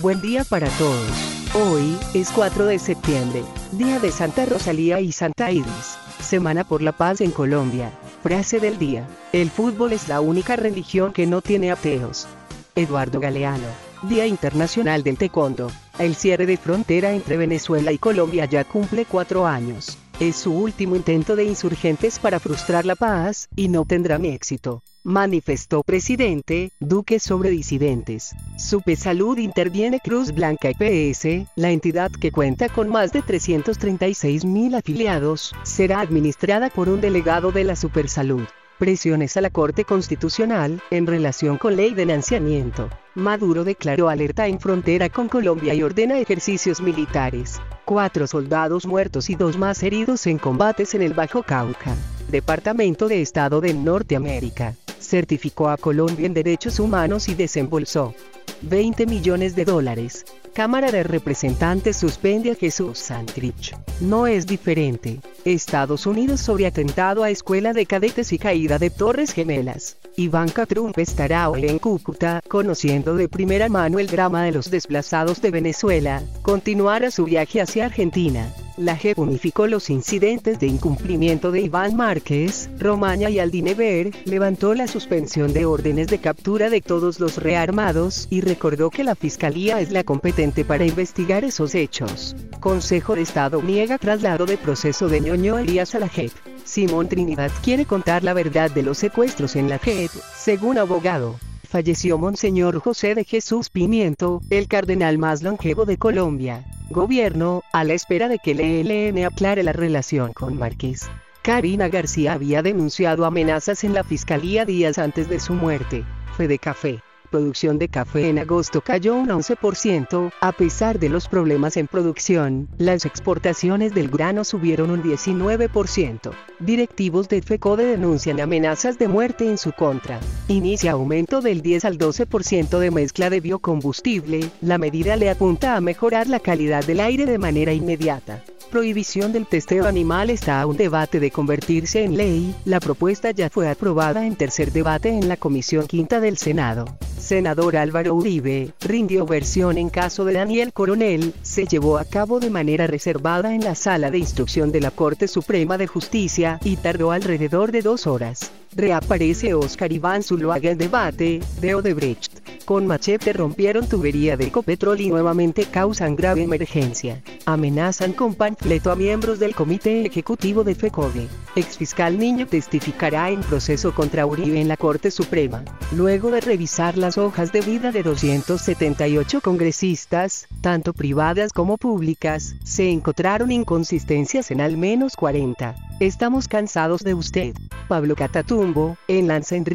Buen 0.00 0.22
día 0.22 0.44
para 0.44 0.66
todos. 0.78 1.10
Hoy 1.54 1.94
es 2.14 2.30
4 2.30 2.64
de 2.64 2.78
septiembre, 2.78 3.42
día 3.72 3.98
de 3.98 4.10
Santa 4.10 4.46
Rosalía 4.46 4.98
y 4.98 5.12
Santa 5.12 5.52
Iris, 5.52 5.98
Semana 6.20 6.64
por 6.64 6.80
la 6.80 6.92
Paz 6.92 7.20
en 7.20 7.30
Colombia. 7.30 7.92
Frase 8.22 8.60
del 8.60 8.78
día. 8.78 9.06
El 9.34 9.50
fútbol 9.50 9.92
es 9.92 10.08
la 10.08 10.22
única 10.22 10.56
religión 10.56 11.12
que 11.12 11.26
no 11.26 11.42
tiene 11.42 11.70
ateos. 11.70 12.26
Eduardo 12.74 13.20
Galeano. 13.20 13.66
Día 14.04 14.26
Internacional 14.26 15.02
del 15.02 15.18
Taekwondo. 15.18 15.70
El 15.98 16.14
cierre 16.14 16.46
de 16.46 16.56
frontera 16.56 17.12
entre 17.12 17.36
Venezuela 17.36 17.92
y 17.92 17.98
Colombia 17.98 18.46
ya 18.46 18.64
cumple 18.64 19.04
cuatro 19.04 19.46
años. 19.46 19.98
Es 20.18 20.36
su 20.36 20.54
último 20.54 20.96
intento 20.96 21.36
de 21.36 21.44
insurgentes 21.44 22.18
para 22.18 22.40
frustrar 22.40 22.86
la 22.86 22.94
paz, 22.94 23.50
y 23.54 23.68
no 23.68 23.84
tendrán 23.84 24.24
éxito 24.24 24.82
manifestó 25.02 25.82
presidente 25.82 26.72
Duque 26.78 27.20
sobre 27.20 27.50
disidentes. 27.50 28.34
Supe 28.58 28.96
Salud 28.96 29.38
interviene 29.38 30.00
Cruz 30.00 30.32
Blanca 30.32 30.70
EPS, 30.70 31.48
la 31.56 31.70
entidad 31.70 32.10
que 32.10 32.32
cuenta 32.32 32.68
con 32.68 32.88
más 32.88 33.12
de 33.12 33.22
336 33.22 34.44
mil 34.44 34.74
afiliados, 34.74 35.54
será 35.62 36.00
administrada 36.00 36.70
por 36.70 36.88
un 36.88 37.00
delegado 37.00 37.52
de 37.52 37.64
la 37.64 37.76
Supersalud. 37.76 38.44
Presiones 38.78 39.36
a 39.36 39.42
la 39.42 39.50
Corte 39.50 39.84
Constitucional, 39.84 40.80
en 40.90 41.06
relación 41.06 41.58
con 41.58 41.76
ley 41.76 41.90
de 41.90 42.02
financiamiento. 42.02 42.88
Maduro 43.14 43.62
declaró 43.62 44.08
alerta 44.08 44.46
en 44.46 44.58
frontera 44.58 45.10
con 45.10 45.28
Colombia 45.28 45.74
y 45.74 45.82
ordena 45.82 46.18
ejercicios 46.18 46.80
militares. 46.80 47.60
Cuatro 47.84 48.26
soldados 48.26 48.86
muertos 48.86 49.28
y 49.28 49.34
dos 49.34 49.58
más 49.58 49.82
heridos 49.82 50.26
en 50.26 50.38
combates 50.38 50.94
en 50.94 51.02
el 51.02 51.12
Bajo 51.12 51.42
Cauca. 51.42 51.94
Departamento 52.30 53.06
de 53.06 53.20
Estado 53.20 53.60
de 53.60 53.74
Norteamérica 53.74 54.74
certificó 55.00 55.68
a 55.68 55.76
Colombia 55.76 56.26
en 56.26 56.34
derechos 56.34 56.78
humanos 56.78 57.28
y 57.28 57.34
desembolsó 57.34 58.14
20 58.62 59.06
millones 59.06 59.56
de 59.56 59.64
dólares. 59.64 60.24
Cámara 60.52 60.90
de 60.90 61.04
Representantes 61.04 61.96
suspende 61.96 62.50
a 62.50 62.54
Jesús 62.54 62.98
Santrich. 62.98 63.74
No 64.00 64.26
es 64.26 64.46
diferente. 64.46 65.20
Estados 65.44 66.06
Unidos 66.06 66.40
sobre 66.40 66.66
atentado 66.66 67.22
a 67.22 67.30
escuela 67.30 67.72
de 67.72 67.86
cadetes 67.86 68.32
y 68.32 68.38
caída 68.38 68.78
de 68.78 68.90
Torres 68.90 69.32
Gemelas. 69.32 69.96
Ivanka 70.16 70.66
Trump 70.66 70.98
estará 70.98 71.48
hoy 71.48 71.66
en 71.66 71.78
Cúcuta, 71.78 72.42
conociendo 72.48 73.14
de 73.14 73.28
primera 73.28 73.68
mano 73.68 74.00
el 74.00 74.08
drama 74.08 74.42
de 74.42 74.52
los 74.52 74.70
desplazados 74.70 75.40
de 75.40 75.52
Venezuela, 75.52 76.22
continuará 76.42 77.10
su 77.10 77.24
viaje 77.24 77.60
hacia 77.60 77.86
Argentina. 77.86 78.52
La 78.80 78.96
JEP 78.96 79.18
unificó 79.18 79.66
los 79.66 79.90
incidentes 79.90 80.58
de 80.58 80.66
incumplimiento 80.66 81.52
de 81.52 81.60
Iván 81.60 81.96
Márquez, 81.96 82.70
Romaña 82.78 83.28
y 83.28 83.38
Aldinever, 83.38 84.10
levantó 84.24 84.72
la 84.72 84.88
suspensión 84.88 85.52
de 85.52 85.66
órdenes 85.66 86.06
de 86.06 86.16
captura 86.16 86.70
de 86.70 86.80
todos 86.80 87.20
los 87.20 87.36
rearmados 87.36 88.26
y 88.30 88.40
recordó 88.40 88.88
que 88.88 89.04
la 89.04 89.14
Fiscalía 89.14 89.82
es 89.82 89.90
la 89.90 90.02
competente 90.02 90.64
para 90.64 90.86
investigar 90.86 91.44
esos 91.44 91.74
hechos. 91.74 92.34
Consejo 92.58 93.16
de 93.16 93.20
Estado 93.20 93.60
niega 93.62 93.98
traslado 93.98 94.46
de 94.46 94.56
proceso 94.56 95.10
de 95.10 95.20
ñoño 95.20 95.58
Elías 95.58 95.94
a 95.94 95.98
la 95.98 96.08
JEP. 96.08 96.32
Simón 96.64 97.06
Trinidad 97.06 97.50
quiere 97.62 97.84
contar 97.84 98.24
la 98.24 98.32
verdad 98.32 98.70
de 98.70 98.82
los 98.82 98.96
secuestros 98.96 99.56
en 99.56 99.68
la 99.68 99.78
JEP, 99.78 100.10
según 100.34 100.78
abogado 100.78 101.36
falleció 101.68 102.16
Monseñor 102.16 102.80
José 102.80 103.14
de 103.14 103.24
Jesús 103.24 103.68
Pimiento, 103.68 104.40
el 104.50 104.66
cardenal 104.66 105.18
más 105.18 105.42
longevo 105.42 105.84
de 105.84 105.98
Colombia. 105.98 106.64
Gobierno, 106.90 107.62
a 107.72 107.84
la 107.84 107.94
espera 107.94 108.28
de 108.28 108.40
que 108.40 108.50
el 108.50 108.60
ELN 108.60 109.24
aclare 109.24 109.62
la 109.62 109.72
relación 109.72 110.32
con 110.32 110.58
Márquez. 110.58 111.08
Karina 111.40 111.88
García 111.88 112.32
había 112.32 112.62
denunciado 112.62 113.24
amenazas 113.24 113.84
en 113.84 113.94
la 113.94 114.02
fiscalía 114.02 114.64
días 114.64 114.98
antes 114.98 115.28
de 115.28 115.38
su 115.38 115.54
muerte. 115.54 116.04
Fede 116.36 116.58
Café 116.58 117.00
producción 117.30 117.78
de 117.78 117.88
café 117.88 118.28
en 118.28 118.38
agosto 118.38 118.80
cayó 118.80 119.14
un 119.14 119.28
11%, 119.28 120.32
a 120.40 120.52
pesar 120.52 120.98
de 120.98 121.08
los 121.08 121.28
problemas 121.28 121.76
en 121.76 121.86
producción, 121.86 122.68
las 122.76 123.06
exportaciones 123.06 123.94
del 123.94 124.10
grano 124.10 124.44
subieron 124.44 124.90
un 124.90 125.02
19%. 125.02 126.32
Directivos 126.58 127.28
de 127.28 127.40
FECODE 127.40 127.86
denuncian 127.86 128.40
amenazas 128.40 128.98
de 128.98 129.08
muerte 129.08 129.48
en 129.48 129.56
su 129.56 129.72
contra. 129.72 130.20
Inicia 130.48 130.92
aumento 130.92 131.40
del 131.40 131.62
10 131.62 131.84
al 131.84 131.98
12% 131.98 132.78
de 132.78 132.90
mezcla 132.90 133.30
de 133.30 133.40
biocombustible, 133.40 134.50
la 134.60 134.76
medida 134.76 135.16
le 135.16 135.30
apunta 135.30 135.76
a 135.76 135.80
mejorar 135.80 136.28
la 136.28 136.40
calidad 136.40 136.84
del 136.84 137.00
aire 137.00 137.24
de 137.24 137.38
manera 137.38 137.72
inmediata. 137.72 138.42
Prohibición 138.70 139.32
del 139.32 139.46
testeo 139.46 139.86
animal 139.86 140.30
está 140.30 140.60
a 140.60 140.66
un 140.66 140.76
debate 140.76 141.18
de 141.18 141.30
convertirse 141.30 142.04
en 142.04 142.16
ley, 142.16 142.54
la 142.64 142.78
propuesta 142.78 143.32
ya 143.32 143.50
fue 143.50 143.68
aprobada 143.68 144.26
en 144.26 144.36
tercer 144.36 144.70
debate 144.70 145.08
en 145.08 145.28
la 145.28 145.36
Comisión 145.36 145.86
Quinta 145.86 146.20
del 146.20 146.36
Senado 146.36 146.84
senador 147.20 147.76
Álvaro 147.76 148.14
Uribe, 148.14 148.72
rindió 148.80 149.26
versión 149.26 149.78
en 149.78 149.90
caso 149.90 150.24
de 150.24 150.34
Daniel 150.34 150.72
Coronel, 150.72 151.32
se 151.42 151.66
llevó 151.66 151.98
a 151.98 152.04
cabo 152.04 152.40
de 152.40 152.50
manera 152.50 152.86
reservada 152.86 153.54
en 153.54 153.62
la 153.62 153.74
sala 153.74 154.10
de 154.10 154.18
instrucción 154.18 154.72
de 154.72 154.80
la 154.80 154.90
Corte 154.90 155.28
Suprema 155.28 155.78
de 155.78 155.86
Justicia, 155.86 156.58
y 156.64 156.76
tardó 156.76 157.12
alrededor 157.12 157.70
de 157.70 157.82
dos 157.82 158.06
horas. 158.06 158.50
Reaparece 158.74 159.54
Oscar 159.54 159.92
Iván 159.92 160.22
Zuluaga 160.22 160.70
en 160.70 160.78
debate, 160.78 161.40
de 161.60 161.74
Odebrecht. 161.74 162.39
Con 162.70 162.86
machete 162.86 163.32
rompieron 163.32 163.88
tubería 163.88 164.36
de 164.36 164.46
Ecopetrol 164.46 165.00
y 165.00 165.08
nuevamente 165.08 165.64
causan 165.64 166.14
grave 166.14 166.44
emergencia. 166.44 167.20
Amenazan 167.44 168.12
con 168.12 168.36
panfleto 168.36 168.92
a 168.92 168.94
miembros 168.94 169.40
del 169.40 169.56
Comité 169.56 170.06
Ejecutivo 170.06 170.62
de 170.62 170.76
FECODE. 170.76 171.26
Exfiscal 171.56 172.16
Niño 172.16 172.46
testificará 172.46 173.30
en 173.30 173.40
proceso 173.40 173.92
contra 173.92 174.24
Uribe 174.24 174.60
en 174.60 174.68
la 174.68 174.76
Corte 174.76 175.10
Suprema. 175.10 175.64
Luego 175.96 176.30
de 176.30 176.40
revisar 176.40 176.96
las 176.96 177.18
hojas 177.18 177.50
de 177.50 177.60
vida 177.60 177.90
de 177.90 178.04
278 178.04 179.40
congresistas, 179.40 180.46
tanto 180.60 180.92
privadas 180.92 181.52
como 181.52 181.76
públicas, 181.76 182.54
se 182.62 182.88
encontraron 182.88 183.50
inconsistencias 183.50 184.52
en 184.52 184.60
al 184.60 184.76
menos 184.76 185.16
40. 185.16 185.74
Estamos 186.00 186.48
cansados 186.48 187.04
de 187.04 187.12
usted. 187.12 187.54
Pablo 187.86 188.16
Catatumbo, 188.16 188.96
en 189.06 189.28
lanza 189.28 189.54
en 189.56 189.66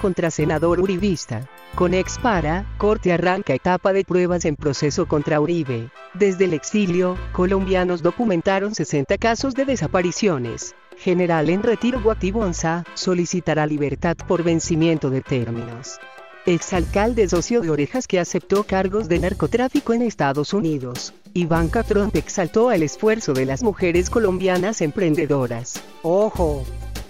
contra 0.00 0.30
senador 0.30 0.80
uribista. 0.80 1.46
Con 1.74 1.92
Expara, 1.92 2.64
Corte 2.78 3.12
arranca 3.12 3.52
etapa 3.52 3.92
de 3.92 4.02
pruebas 4.02 4.46
en 4.46 4.56
proceso 4.56 5.06
contra 5.06 5.42
Uribe. 5.42 5.90
Desde 6.14 6.46
el 6.46 6.54
exilio, 6.54 7.18
colombianos 7.32 8.02
documentaron 8.02 8.74
60 8.74 9.18
casos 9.18 9.52
de 9.54 9.66
desapariciones. 9.66 10.74
General 10.96 11.50
en 11.50 11.62
retiro 11.62 12.00
Guatibonza, 12.00 12.84
solicitará 12.94 13.66
libertad 13.66 14.16
por 14.26 14.42
vencimiento 14.42 15.10
de 15.10 15.20
términos. 15.20 15.98
Exalcalde 16.46 17.26
socio 17.26 17.62
de 17.62 17.70
Orejas 17.70 18.06
que 18.06 18.20
aceptó 18.20 18.64
cargos 18.64 19.08
de 19.08 19.18
narcotráfico 19.18 19.94
en 19.94 20.02
Estados 20.02 20.52
Unidos. 20.52 21.14
Ivanka 21.32 21.82
Trump 21.82 22.14
exaltó 22.16 22.70
el 22.70 22.82
esfuerzo 22.82 23.32
de 23.32 23.46
las 23.46 23.62
mujeres 23.62 24.10
colombianas 24.10 24.82
emprendedoras. 24.82 25.82
¡Ojo! 26.02 26.62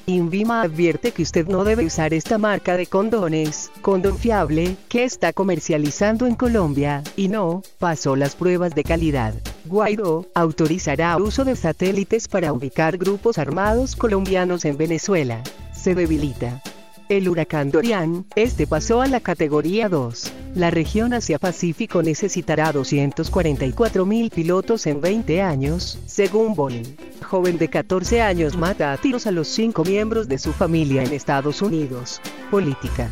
Invima 0.06 0.62
advierte 0.62 1.10
que 1.10 1.22
usted 1.22 1.48
no 1.48 1.64
debe 1.64 1.84
usar 1.84 2.14
esta 2.14 2.38
marca 2.38 2.76
de 2.76 2.86
condones, 2.86 3.72
condón 3.80 4.18
fiable, 4.18 4.76
que 4.88 5.02
está 5.02 5.32
comercializando 5.32 6.28
en 6.28 6.36
Colombia, 6.36 7.02
y 7.16 7.26
no, 7.26 7.62
pasó 7.80 8.14
las 8.14 8.36
pruebas 8.36 8.72
de 8.76 8.84
calidad. 8.84 9.34
Guaidó, 9.64 10.28
autorizará 10.34 11.16
uso 11.16 11.44
de 11.44 11.56
satélites 11.56 12.28
para 12.28 12.52
ubicar 12.52 12.98
grupos 12.98 13.38
armados 13.38 13.96
colombianos 13.96 14.64
en 14.64 14.76
Venezuela. 14.76 15.42
Se 15.72 15.96
debilita. 15.96 16.62
El 17.10 17.28
huracán 17.28 17.70
Dorian, 17.70 18.24
este 18.34 18.66
pasó 18.66 19.02
a 19.02 19.06
la 19.06 19.20
categoría 19.20 19.90
2. 19.90 20.32
La 20.54 20.70
región 20.70 21.12
Asia-Pacífico 21.12 22.02
necesitará 22.02 22.72
244 22.72 24.06
mil 24.06 24.30
pilotos 24.30 24.86
en 24.86 25.02
20 25.02 25.42
años, 25.42 25.98
según 26.06 26.54
Boeing. 26.54 26.96
Joven 27.22 27.58
de 27.58 27.68
14 27.68 28.22
años 28.22 28.56
mata 28.56 28.90
a 28.90 28.96
tiros 28.96 29.26
a 29.26 29.32
los 29.32 29.48
cinco 29.48 29.84
miembros 29.84 30.28
de 30.28 30.38
su 30.38 30.54
familia 30.54 31.02
en 31.02 31.12
Estados 31.12 31.60
Unidos. 31.60 32.22
Política. 32.50 33.10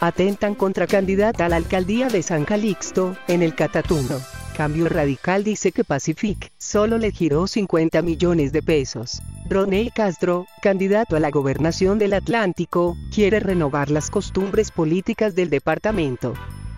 Atentan 0.00 0.54
contra 0.54 0.86
candidata 0.86 1.44
a 1.44 1.48
la 1.50 1.56
alcaldía 1.56 2.08
de 2.08 2.22
San 2.22 2.46
Calixto, 2.46 3.14
en 3.26 3.42
el 3.42 3.54
Catatumbo. 3.54 4.18
Cambio 4.56 4.88
Radical 4.88 5.44
dice 5.44 5.70
que 5.70 5.84
Pacific 5.84 6.50
solo 6.56 6.96
le 6.96 7.10
giró 7.10 7.46
50 7.46 8.00
millones 8.00 8.52
de 8.52 8.62
pesos. 8.62 9.20
Roney 9.50 9.90
Castro, 9.90 10.46
candidato 10.60 11.16
a 11.16 11.20
la 11.20 11.30
gobernación 11.30 11.98
del 11.98 12.12
Atlántico, 12.12 12.98
quiere 13.10 13.40
renovar 13.40 13.90
las 13.90 14.10
costumbres 14.10 14.70
políticas 14.70 15.34
del 15.34 15.48
departamento. 15.48 16.34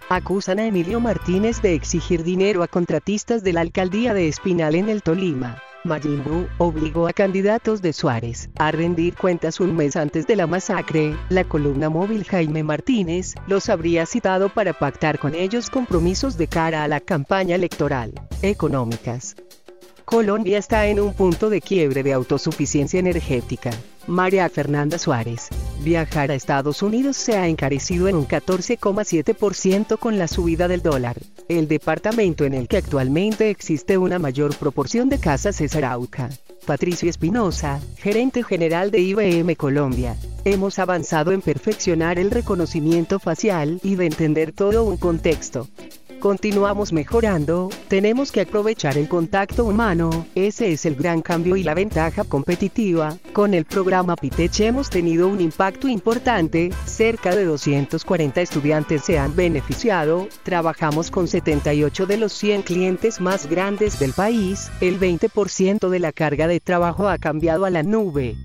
Acusan 0.08 0.60
a 0.60 0.66
Emilio 0.66 1.00
Martínez 1.00 1.62
de 1.62 1.74
exigir 1.74 2.22
dinero 2.22 2.62
a 2.62 2.68
contratistas 2.68 3.42
de 3.42 3.54
la 3.54 3.62
alcaldía 3.62 4.14
de 4.14 4.28
Espinal 4.28 4.76
en 4.76 4.88
el 4.88 5.02
Tolima. 5.02 5.60
Mayimbu 5.82 6.46
obligó 6.58 7.08
a 7.08 7.12
candidatos 7.12 7.82
de 7.82 7.92
Suárez 7.92 8.50
a 8.58 8.70
rendir 8.70 9.16
cuentas 9.16 9.58
un 9.58 9.74
mes 9.74 9.96
antes 9.96 10.28
de 10.28 10.36
la 10.36 10.46
masacre. 10.46 11.16
La 11.28 11.42
columna 11.42 11.88
móvil 11.88 12.24
Jaime 12.24 12.62
Martínez 12.62 13.34
los 13.48 13.68
habría 13.68 14.06
citado 14.06 14.48
para 14.48 14.74
pactar 14.74 15.18
con 15.18 15.34
ellos 15.34 15.70
compromisos 15.70 16.36
de 16.36 16.46
cara 16.46 16.84
a 16.84 16.88
la 16.88 17.00
campaña 17.00 17.56
electoral. 17.56 18.12
Económicas. 18.42 19.34
Colombia 20.10 20.58
está 20.58 20.88
en 20.88 20.98
un 20.98 21.14
punto 21.14 21.50
de 21.50 21.60
quiebre 21.60 22.02
de 22.02 22.12
autosuficiencia 22.12 22.98
energética. 22.98 23.70
María 24.08 24.48
Fernanda 24.48 24.98
Suárez. 24.98 25.50
Viajar 25.84 26.32
a 26.32 26.34
Estados 26.34 26.82
Unidos 26.82 27.16
se 27.16 27.36
ha 27.36 27.46
encarecido 27.46 28.08
en 28.08 28.16
un 28.16 28.26
14,7% 28.26 29.98
con 29.98 30.18
la 30.18 30.26
subida 30.26 30.66
del 30.66 30.82
dólar. 30.82 31.16
El 31.48 31.68
departamento 31.68 32.44
en 32.44 32.54
el 32.54 32.66
que 32.66 32.78
actualmente 32.78 33.50
existe 33.50 33.98
una 33.98 34.18
mayor 34.18 34.52
proporción 34.56 35.08
de 35.08 35.20
casas 35.20 35.60
es 35.60 35.76
Arauca. 35.76 36.28
Patricio 36.66 37.08
Espinosa, 37.08 37.80
gerente 37.96 38.42
general 38.42 38.90
de 38.90 38.98
IBM 38.98 39.54
Colombia. 39.54 40.16
Hemos 40.44 40.80
avanzado 40.80 41.30
en 41.30 41.40
perfeccionar 41.40 42.18
el 42.18 42.32
reconocimiento 42.32 43.20
facial 43.20 43.78
y 43.84 43.94
de 43.94 44.06
entender 44.06 44.50
todo 44.50 44.82
un 44.82 44.96
contexto 44.96 45.68
continuamos 46.20 46.92
mejorando, 46.92 47.70
tenemos 47.88 48.30
que 48.30 48.42
aprovechar 48.42 48.96
el 48.96 49.08
contacto 49.08 49.64
humano, 49.64 50.26
ese 50.34 50.70
es 50.70 50.86
el 50.86 50.94
gran 50.94 51.22
cambio 51.22 51.56
y 51.56 51.64
la 51.64 51.74
ventaja 51.74 52.22
competitiva. 52.24 53.16
Con 53.32 53.54
el 53.54 53.64
programa 53.64 54.14
Pitech 54.14 54.60
hemos 54.60 54.90
tenido 54.90 55.26
un 55.26 55.40
impacto 55.40 55.88
importante, 55.88 56.70
cerca 56.84 57.34
de 57.34 57.44
240 57.46 58.40
estudiantes 58.40 59.02
se 59.02 59.18
han 59.18 59.34
beneficiado, 59.34 60.28
trabajamos 60.44 61.10
con 61.10 61.26
78 61.26 62.06
de 62.06 62.16
los 62.18 62.32
100 62.34 62.62
clientes 62.62 63.20
más 63.20 63.48
grandes 63.48 63.98
del 63.98 64.12
país, 64.12 64.70
el 64.80 65.00
20% 65.00 65.88
de 65.88 65.98
la 65.98 66.12
carga 66.12 66.46
de 66.46 66.60
trabajo 66.60 67.08
ha 67.08 67.18
cambiado 67.18 67.64
a 67.64 67.70
la 67.70 67.82
nube. 67.82 68.36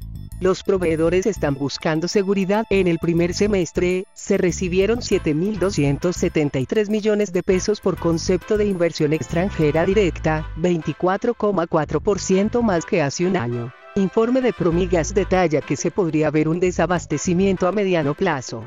Los 0.41 0.63
proveedores 0.63 1.25
están 1.27 1.55
buscando 1.55 2.09
seguridad. 2.09 2.65
En 2.69 2.87
el 2.87 2.99
primer 2.99 3.33
semestre, 3.33 4.05
se 4.13 4.37
recibieron 4.37 4.99
7.273 4.99 6.89
millones 6.89 7.31
de 7.31 7.41
pesos 7.41 7.79
por 7.79 7.97
concepto 7.97 8.57
de 8.57 8.65
inversión 8.65 9.13
extranjera 9.13 9.85
directa, 9.85 10.45
24,4% 10.57 12.61
más 12.61 12.85
que 12.85 13.01
hace 13.01 13.25
un 13.25 13.37
año. 13.37 13.73
Informe 13.95 14.41
de 14.41 14.51
Promigas 14.51 15.13
detalla 15.13 15.61
que 15.61 15.77
se 15.77 15.89
podría 15.89 16.29
ver 16.31 16.49
un 16.49 16.59
desabastecimiento 16.59 17.65
a 17.65 17.71
mediano 17.71 18.13
plazo. 18.13 18.65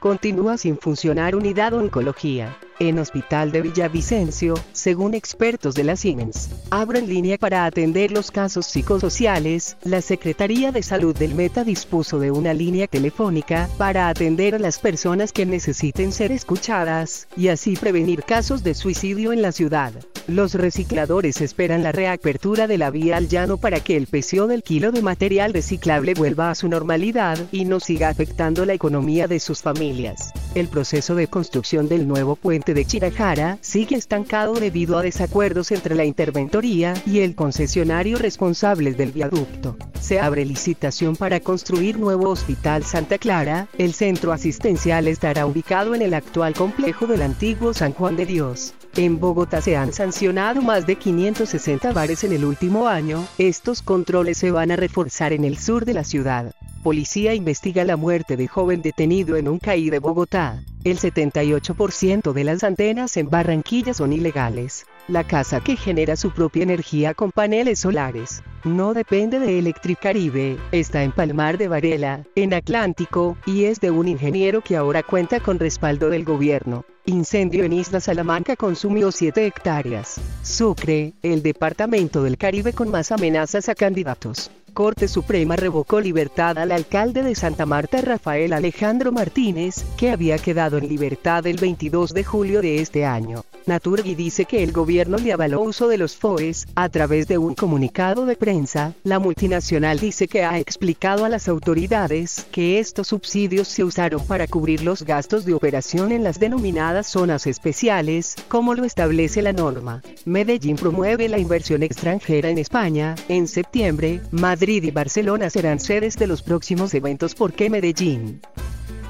Continúa 0.00 0.58
sin 0.58 0.76
funcionar 0.76 1.34
unidad 1.34 1.72
oncología 1.72 2.58
en 2.78 2.98
Hospital 2.98 3.52
de 3.52 3.62
Villavicencio, 3.62 4.54
según 4.72 5.14
expertos 5.14 5.74
de 5.74 5.84
la 5.84 5.96
Siemens. 5.96 6.50
Abre 6.70 7.00
en 7.00 7.08
línea 7.08 7.38
para 7.38 7.64
atender 7.64 8.10
los 8.10 8.30
casos 8.30 8.66
psicosociales, 8.66 9.76
la 9.84 10.00
Secretaría 10.00 10.72
de 10.72 10.82
Salud 10.82 11.16
del 11.16 11.34
Meta 11.34 11.64
dispuso 11.64 12.18
de 12.18 12.30
una 12.30 12.54
línea 12.54 12.86
telefónica 12.86 13.68
para 13.78 14.08
atender 14.08 14.54
a 14.54 14.58
las 14.58 14.78
personas 14.78 15.32
que 15.32 15.46
necesiten 15.46 16.12
ser 16.12 16.32
escuchadas, 16.32 17.28
y 17.36 17.48
así 17.48 17.76
prevenir 17.76 18.22
casos 18.22 18.62
de 18.62 18.74
suicidio 18.74 19.32
en 19.32 19.42
la 19.42 19.52
ciudad. 19.52 19.92
Los 20.28 20.52
recicladores 20.52 21.40
esperan 21.40 21.82
la 21.82 21.90
reapertura 21.90 22.66
de 22.66 22.76
la 22.76 22.90
vía 22.90 23.16
al 23.16 23.28
llano 23.28 23.56
para 23.56 23.80
que 23.80 23.96
el 23.96 24.06
precio 24.06 24.46
del 24.46 24.62
kilo 24.62 24.92
de 24.92 25.00
material 25.00 25.54
reciclable 25.54 26.12
vuelva 26.12 26.50
a 26.50 26.54
su 26.54 26.68
normalidad 26.68 27.38
y 27.50 27.64
no 27.64 27.80
siga 27.80 28.10
afectando 28.10 28.66
la 28.66 28.74
economía 28.74 29.26
de 29.26 29.40
sus 29.40 29.62
familias. 29.62 30.32
El 30.54 30.68
proceso 30.68 31.14
de 31.14 31.28
construcción 31.28 31.88
del 31.88 32.06
nuevo 32.06 32.36
puente 32.36 32.67
de 32.74 32.84
Chirajara 32.84 33.58
sigue 33.60 33.96
estancado 33.96 34.54
debido 34.54 34.98
a 34.98 35.02
desacuerdos 35.02 35.72
entre 35.72 35.94
la 35.94 36.04
interventoría 36.04 36.94
y 37.06 37.20
el 37.20 37.34
concesionario 37.34 38.18
responsable 38.18 38.92
del 38.92 39.12
viaducto. 39.12 39.76
Se 40.00 40.20
abre 40.20 40.44
licitación 40.44 41.16
para 41.16 41.40
construir 41.40 41.98
nuevo 41.98 42.30
Hospital 42.30 42.84
Santa 42.84 43.18
Clara, 43.18 43.68
el 43.78 43.92
centro 43.92 44.32
asistencial 44.32 45.08
estará 45.08 45.46
ubicado 45.46 45.94
en 45.94 46.02
el 46.02 46.14
actual 46.14 46.54
complejo 46.54 47.06
del 47.06 47.22
antiguo 47.22 47.74
San 47.74 47.92
Juan 47.92 48.16
de 48.16 48.26
Dios. 48.26 48.74
En 48.96 49.20
Bogotá 49.20 49.60
se 49.60 49.76
han 49.76 49.92
sancionado 49.92 50.62
más 50.62 50.86
de 50.86 50.96
560 50.96 51.92
bares 51.92 52.24
en 52.24 52.32
el 52.32 52.44
último 52.44 52.88
año, 52.88 53.26
estos 53.38 53.82
controles 53.82 54.38
se 54.38 54.50
van 54.50 54.70
a 54.70 54.76
reforzar 54.76 55.32
en 55.32 55.44
el 55.44 55.58
sur 55.58 55.84
de 55.84 55.94
la 55.94 56.04
ciudad. 56.04 56.54
Policía 56.82 57.34
investiga 57.34 57.84
la 57.84 57.96
muerte 57.96 58.36
de 58.36 58.46
joven 58.46 58.82
detenido 58.82 59.36
en 59.36 59.48
un 59.48 59.58
CAI 59.58 59.90
de 59.90 59.98
Bogotá. 59.98 60.62
El 60.84 60.98
78% 60.98 62.32
de 62.32 62.44
las 62.44 62.62
antenas 62.62 63.16
en 63.16 63.28
Barranquilla 63.28 63.92
son 63.94 64.12
ilegales. 64.12 64.86
La 65.08 65.24
casa 65.24 65.58
que 65.60 65.76
genera 65.76 66.14
su 66.14 66.30
propia 66.30 66.62
energía 66.62 67.14
con 67.14 67.32
paneles 67.32 67.80
solares. 67.80 68.44
No 68.62 68.94
depende 68.94 69.40
de 69.40 69.58
Electricaribe, 69.58 70.56
está 70.70 71.02
en 71.02 71.10
Palmar 71.10 71.58
de 71.58 71.66
Varela, 71.66 72.24
en 72.36 72.54
Atlántico, 72.54 73.36
y 73.44 73.64
es 73.64 73.80
de 73.80 73.90
un 73.90 74.06
ingeniero 74.06 74.60
que 74.60 74.76
ahora 74.76 75.02
cuenta 75.02 75.40
con 75.40 75.58
respaldo 75.58 76.10
del 76.10 76.24
gobierno. 76.24 76.84
Incendio 77.08 77.64
en 77.64 77.72
Isla 77.72 78.00
Salamanca 78.00 78.54
consumió 78.54 79.10
7 79.10 79.46
hectáreas. 79.46 80.20
Sucre, 80.42 81.14
el 81.22 81.42
departamento 81.42 82.22
del 82.22 82.36
Caribe 82.36 82.74
con 82.74 82.90
más 82.90 83.12
amenazas 83.12 83.70
a 83.70 83.74
candidatos. 83.74 84.50
Corte 84.74 85.08
Suprema 85.08 85.56
revocó 85.56 86.00
libertad 86.00 86.58
al 86.58 86.70
alcalde 86.70 87.22
de 87.22 87.34
Santa 87.34 87.64
Marta 87.64 88.02
Rafael 88.02 88.52
Alejandro 88.52 89.10
Martínez, 89.10 89.86
que 89.96 90.10
había 90.10 90.36
quedado 90.36 90.76
en 90.76 90.86
libertad 90.86 91.46
el 91.46 91.56
22 91.56 92.12
de 92.12 92.24
julio 92.24 92.60
de 92.60 92.82
este 92.82 93.06
año. 93.06 93.42
Naturgi 93.68 94.14
dice 94.14 94.46
que 94.46 94.62
el 94.62 94.72
gobierno 94.72 95.18
le 95.18 95.32
avaló 95.32 95.60
uso 95.60 95.88
de 95.88 95.98
los 95.98 96.16
FOES, 96.16 96.66
a 96.74 96.88
través 96.88 97.28
de 97.28 97.36
un 97.36 97.54
comunicado 97.54 98.24
de 98.24 98.34
prensa, 98.34 98.94
la 99.04 99.18
multinacional 99.18 99.98
dice 99.98 100.26
que 100.26 100.42
ha 100.42 100.58
explicado 100.58 101.26
a 101.26 101.28
las 101.28 101.48
autoridades 101.48 102.46
que 102.50 102.78
estos 102.78 103.08
subsidios 103.08 103.68
se 103.68 103.84
usaron 103.84 104.26
para 104.26 104.46
cubrir 104.46 104.82
los 104.82 105.02
gastos 105.02 105.44
de 105.44 105.52
operación 105.52 106.12
en 106.12 106.24
las 106.24 106.40
denominadas 106.40 107.08
zonas 107.08 107.46
especiales, 107.46 108.34
como 108.48 108.74
lo 108.74 108.84
establece 108.84 109.42
la 109.42 109.52
norma. 109.52 110.02
Medellín 110.24 110.76
promueve 110.76 111.28
la 111.28 111.38
inversión 111.38 111.82
extranjera 111.82 112.48
en 112.48 112.56
España, 112.56 113.14
en 113.28 113.46
septiembre, 113.46 114.22
Madrid 114.30 114.82
y 114.84 114.90
Barcelona 114.90 115.50
serán 115.50 115.78
sedes 115.78 116.16
de 116.16 116.26
los 116.26 116.40
próximos 116.42 116.94
eventos. 116.94 117.34
Porque 117.34 117.68
Medellín 117.68 118.40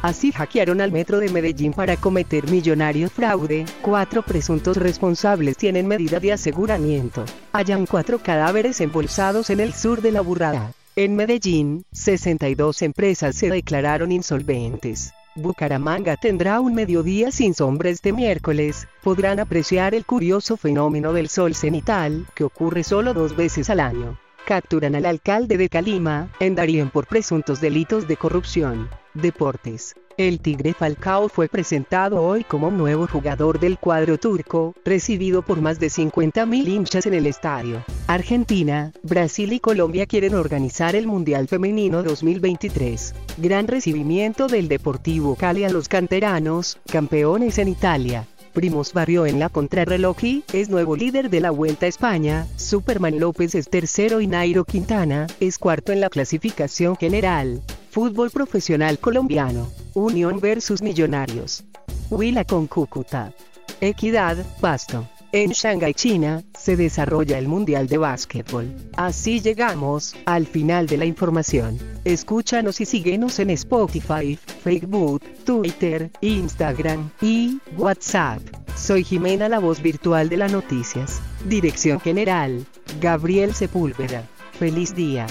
Así 0.03 0.31
hackearon 0.31 0.81
al 0.81 0.93
metro 0.93 1.19
de 1.19 1.29
Medellín 1.29 1.73
para 1.73 1.97
cometer 1.97 2.49
millonario 2.49 3.11
fraude. 3.11 3.65
Cuatro 3.83 4.23
presuntos 4.23 4.77
responsables 4.77 5.57
tienen 5.57 5.89
medida 5.89 6.21
de 6.21 6.33
aseguramiento. 6.33 7.25
Hayan 7.53 7.85
cuatro 7.85 8.21
cadáveres 8.21 8.81
embolsados 8.81 9.51
en 9.51 9.59
el 9.59 9.75
sur 9.75 10.01
de 10.01 10.13
la 10.13 10.21
burrada. 10.21 10.73
En 10.95 11.17
Medellín, 11.17 11.85
62 11.93 12.83
empresas 12.83 13.35
se 13.37 13.51
declararon 13.51 14.13
insolventes. 14.13 15.13
Bucaramanga 15.35 16.17
tendrá 16.17 16.61
un 16.61 16.75
mediodía 16.75 17.31
sin 17.31 17.55
sombra 17.55 17.91
este 17.91 18.13
miércoles. 18.13 18.87
Podrán 19.03 19.41
apreciar 19.41 19.95
el 19.95 20.05
curioso 20.05 20.57
fenómeno 20.57 21.13
del 21.13 21.29
sol 21.29 21.55
cenital, 21.55 22.27
que 22.35 22.45
ocurre 22.45 22.85
solo 22.85 23.15
dos 23.15 23.37
veces 23.37 23.71
al 23.71 23.81
año. 23.81 24.19
Capturan 24.49 24.95
al 24.95 25.05
alcalde 25.05 25.59
de 25.59 25.69
Calima, 25.69 26.31
en 26.41 26.55
Darien 26.55 26.89
por 26.89 27.07
presuntos 27.07 27.61
delitos 27.61 28.09
de 28.09 28.17
corrupción. 28.17 28.89
Deportes. 29.13 29.95
El 30.17 30.41
Tigre 30.41 30.73
Falcao 30.73 31.29
fue 31.29 31.51
presentado 31.51 32.23
hoy 32.23 32.45
como 32.45 32.71
nuevo 32.71 33.07
jugador 33.07 33.61
del 33.61 33.77
cuadro 33.79 34.17
turco, 34.17 34.75
recibido 34.87 35.43
por 35.43 35.61
más 35.61 35.79
de 35.79 35.89
50.000 35.89 36.67
hinchas 36.67 37.05
en 37.05 37.13
el 37.13 37.27
estadio. 37.27 37.85
Argentina, 38.07 38.95
Brasil 39.03 39.53
y 39.53 39.61
Colombia 39.61 40.07
quieren 40.07 40.35
organizar 40.35 40.97
el 40.97 41.07
Mundial 41.07 41.47
Femenino 41.47 42.03
2023. 42.03 43.15
Gran 43.37 43.69
recibimiento 43.69 44.47
del 44.47 44.69
Deportivo 44.69 45.35
Cali 45.35 45.65
a 45.65 45.69
los 45.69 45.89
canteranos, 45.89 46.79
campeones 46.91 47.59
en 47.59 47.69
Italia. 47.69 48.27
Primos 48.59 48.93
Barrio 48.93 49.25
en 49.25 49.39
la 49.39 49.51
contrarreloj 49.51 50.25
y 50.25 50.43
es 50.53 50.69
nuevo 50.69 50.97
líder 50.97 51.31
de 51.31 51.41
la 51.41 51.53
Vuelta 51.53 51.87
a 51.87 51.89
España, 51.89 52.45
Superman 52.57 53.21
López 53.21 53.55
es 53.55 53.71
tercero 53.71 54.21
y 54.21 54.27
Nairo 54.27 54.65
Quintana 54.65 55.29
es 55.39 55.59
cuarto 55.59 55.93
en 55.93 56.01
la 56.01 56.11
clasificación 56.11 56.97
general. 56.97 57.63
Fútbol 57.93 58.33
profesional 58.33 58.99
colombiano, 58.99 59.71
Unión 59.95 60.41
versus 60.41 60.83
Millonarios. 60.83 61.63
Huila 62.11 62.45
con 62.45 62.67
Cúcuta. 62.67 63.33
Equidad, 63.81 64.37
Pasto. 64.61 65.07
En 65.31 65.51
Shanghái, 65.51 65.93
China, 65.93 66.43
se 66.59 66.75
desarrolla 66.75 67.39
el 67.39 67.49
Mundial 67.49 67.87
de 67.87 67.99
Básquetbol. 67.99 68.75
Así 68.97 69.41
llegamos 69.41 70.17
al 70.25 70.47
final 70.47 70.87
de 70.87 70.97
la 70.97 71.05
información. 71.05 71.79
Escúchanos 72.05 72.81
y 72.81 72.87
síguenos 72.87 73.39
en 73.39 73.51
Spotify, 73.51 74.37
Facebook, 74.37 75.23
Twitter, 75.45 76.11
Instagram 76.23 77.11
y 77.21 77.59
WhatsApp. 77.77 78.41
Soy 78.75 79.05
Jimena, 79.05 79.51
la 79.51 79.59
voz 79.59 79.83
virtual 79.83 80.31
de 80.31 80.39
las 80.39 80.51
noticias. 80.51 81.21
Dirección 81.45 82.01
General, 82.01 82.65
Gabriel 82.99 83.53
Sepúlveda. 83.53 84.27
Feliz 84.59 84.95
día. 84.95 85.27